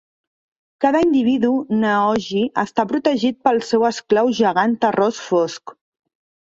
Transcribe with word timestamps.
Cada 0.85 1.01
individu 1.05 1.51
neogi 1.83 2.43
està 2.63 2.87
protegit 2.95 3.41
pel 3.49 3.63
seu 3.71 3.89
esclau 3.95 4.35
gegant 4.43 4.79
terrós 4.87 5.23
fosc. 5.31 5.81